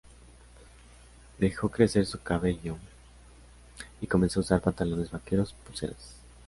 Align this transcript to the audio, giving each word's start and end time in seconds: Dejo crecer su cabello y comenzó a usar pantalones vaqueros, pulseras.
Dejo 1.37 1.69
crecer 1.69 2.07
su 2.07 2.19
cabello 2.23 2.75
y 4.01 4.07
comenzó 4.07 4.39
a 4.39 4.41
usar 4.41 4.59
pantalones 4.59 5.11
vaqueros, 5.11 5.53
pulseras. 5.53 6.15